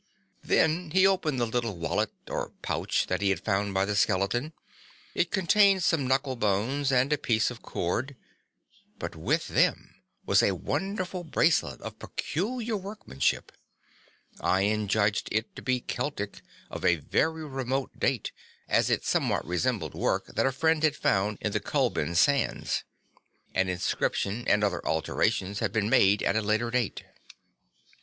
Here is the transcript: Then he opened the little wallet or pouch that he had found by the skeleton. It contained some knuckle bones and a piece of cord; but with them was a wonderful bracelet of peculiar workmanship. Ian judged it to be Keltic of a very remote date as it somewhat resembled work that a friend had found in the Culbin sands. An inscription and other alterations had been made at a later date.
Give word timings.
Then 0.43 0.89
he 0.89 1.05
opened 1.05 1.39
the 1.39 1.45
little 1.45 1.77
wallet 1.77 2.11
or 2.27 2.53
pouch 2.63 3.05
that 3.05 3.21
he 3.21 3.29
had 3.29 3.39
found 3.39 3.75
by 3.75 3.85
the 3.85 3.95
skeleton. 3.95 4.51
It 5.13 5.29
contained 5.29 5.83
some 5.83 6.07
knuckle 6.07 6.35
bones 6.35 6.91
and 6.91 7.13
a 7.13 7.19
piece 7.19 7.51
of 7.51 7.61
cord; 7.61 8.15
but 8.97 9.15
with 9.15 9.49
them 9.49 9.93
was 10.25 10.41
a 10.41 10.55
wonderful 10.55 11.23
bracelet 11.23 11.79
of 11.81 11.99
peculiar 11.99 12.75
workmanship. 12.77 13.51
Ian 14.43 14.87
judged 14.87 15.29
it 15.31 15.55
to 15.55 15.61
be 15.61 15.79
Keltic 15.79 16.41
of 16.71 16.83
a 16.83 16.95
very 16.95 17.45
remote 17.45 17.99
date 17.99 18.31
as 18.67 18.89
it 18.89 19.05
somewhat 19.05 19.45
resembled 19.45 19.93
work 19.93 20.33
that 20.33 20.47
a 20.47 20.51
friend 20.51 20.81
had 20.81 20.95
found 20.95 21.37
in 21.41 21.51
the 21.51 21.59
Culbin 21.59 22.15
sands. 22.15 22.85
An 23.53 23.69
inscription 23.69 24.45
and 24.47 24.63
other 24.63 24.83
alterations 24.83 25.59
had 25.59 25.71
been 25.71 25.91
made 25.91 26.23
at 26.23 26.35
a 26.35 26.41
later 26.41 26.71
date. 26.71 27.03